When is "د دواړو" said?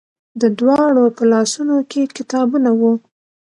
0.41-1.03